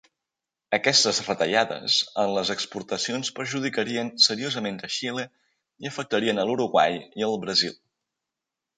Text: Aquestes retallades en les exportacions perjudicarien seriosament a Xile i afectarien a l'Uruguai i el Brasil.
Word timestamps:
Aquestes 0.77 1.19
retallades 1.27 1.97
en 2.23 2.33
les 2.37 2.51
exportacions 2.55 3.31
perjudicarien 3.41 4.11
seriosament 4.31 4.83
a 4.89 4.93
Xile 4.97 5.29
i 5.87 5.93
afectarien 5.95 6.45
a 6.47 6.51
l'Uruguai 6.51 7.01
i 7.23 7.31
el 7.33 7.43
Brasil. 7.47 7.81